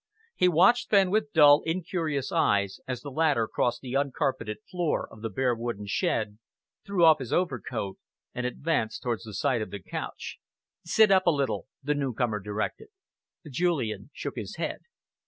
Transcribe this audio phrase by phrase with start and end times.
[0.35, 5.21] He watched Fenn with dull, incurious eyes as the latter crossed the uncarpeted floor of
[5.21, 6.39] the bare wooden shed,
[6.83, 7.99] threw off his overcoat,
[8.33, 10.39] and advanced towards the side of the couch.
[10.83, 12.87] "Sit up a little," the newcomer directed.
[13.47, 14.79] Julian shook his head.